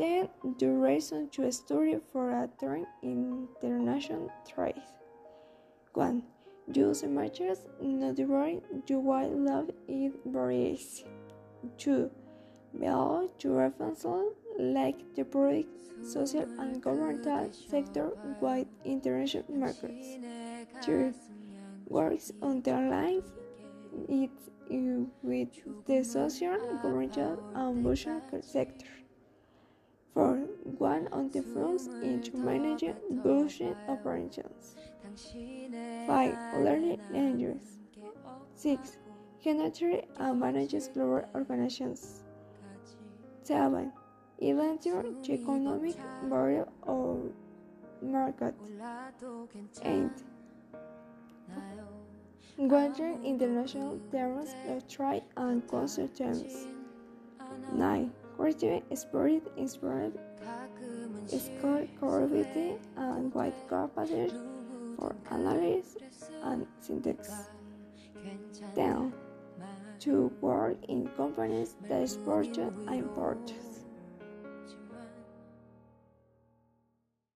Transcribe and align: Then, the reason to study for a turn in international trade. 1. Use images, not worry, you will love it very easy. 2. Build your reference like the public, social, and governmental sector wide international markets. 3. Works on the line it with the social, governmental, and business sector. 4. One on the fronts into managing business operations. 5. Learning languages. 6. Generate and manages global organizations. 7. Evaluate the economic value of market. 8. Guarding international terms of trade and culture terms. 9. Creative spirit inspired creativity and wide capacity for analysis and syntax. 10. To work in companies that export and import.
Then, 0.00 0.30
the 0.58 0.70
reason 0.70 1.28
to 1.32 1.52
study 1.52 1.98
for 2.10 2.30
a 2.30 2.48
turn 2.58 2.86
in 3.02 3.46
international 3.62 4.32
trade. 4.48 4.80
1. 5.92 6.22
Use 6.72 7.02
images, 7.02 7.66
not 7.82 8.18
worry, 8.20 8.62
you 8.86 8.98
will 8.98 9.28
love 9.28 9.68
it 9.88 10.12
very 10.24 10.72
easy. 10.72 11.04
2. 11.76 12.10
Build 12.80 13.30
your 13.44 13.56
reference 13.56 14.06
like 14.58 15.14
the 15.16 15.24
public, 15.24 15.66
social, 16.02 16.48
and 16.58 16.82
governmental 16.82 17.52
sector 17.52 18.08
wide 18.40 18.68
international 18.86 19.44
markets. 19.50 20.16
3. 20.82 21.12
Works 21.88 22.32
on 22.40 22.62
the 22.62 22.72
line 22.72 23.22
it 24.08 24.30
with 25.22 25.48
the 25.84 26.02
social, 26.02 26.56
governmental, 26.80 27.38
and 27.54 27.84
business 27.84 28.22
sector. 28.50 28.86
4. 30.14 30.36
One 30.78 31.08
on 31.12 31.30
the 31.30 31.42
fronts 31.42 31.88
into 32.02 32.36
managing 32.36 32.96
business 33.22 33.76
operations. 33.88 34.76
5. 36.06 36.36
Learning 36.58 37.00
languages. 37.12 37.78
6. 38.56 38.98
Generate 39.42 40.04
and 40.18 40.40
manages 40.40 40.88
global 40.88 41.24
organizations. 41.34 42.24
7. 43.42 43.92
Evaluate 44.38 45.22
the 45.24 45.32
economic 45.32 45.96
value 46.24 46.66
of 46.82 47.32
market. 48.02 48.54
8. 49.82 50.10
Guarding 52.68 53.24
international 53.24 53.98
terms 54.12 54.54
of 54.68 54.86
trade 54.88 55.22
and 55.36 55.66
culture 55.68 56.08
terms. 56.08 56.66
9. 57.72 58.12
Creative 58.40 58.82
spirit 58.94 59.42
inspired 59.58 60.18
creativity 61.60 62.78
and 62.96 63.34
wide 63.34 63.52
capacity 63.68 64.32
for 64.96 65.14
analysis 65.30 66.30
and 66.42 66.66
syntax. 66.80 67.50
10. 68.74 69.12
To 70.00 70.32
work 70.40 70.78
in 70.88 71.06
companies 71.18 71.76
that 71.86 72.00
export 72.00 72.56
and 72.56 72.88
import. 72.88 73.52